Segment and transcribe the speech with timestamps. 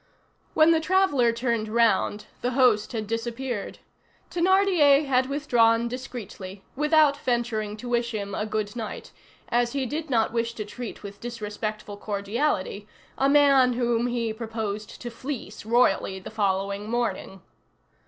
[0.55, 3.77] When the traveller turned round, the host had disappeared.
[4.31, 9.11] Thénardier had withdrawn discreetly, without venturing to wish him a good night,
[9.49, 14.99] as he did not wish to treat with disrespectful cordiality a man whom he proposed
[15.03, 17.41] to fleece royally the following morning.